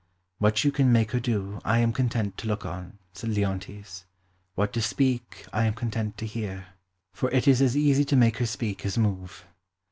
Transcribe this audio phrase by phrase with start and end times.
[0.39, 4.05] "What you can make her do, I am content to look on," said Leontes;
[4.55, 6.69] "what to speak, I am content to hear;
[7.13, 9.45] for it is as easy to make her speak as move."